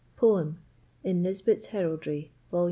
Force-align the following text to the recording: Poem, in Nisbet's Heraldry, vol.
Poem, 0.15 0.57
in 1.03 1.21
Nisbet's 1.21 1.67
Heraldry, 1.67 2.31
vol. 2.49 2.59